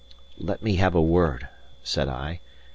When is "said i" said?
1.83-2.39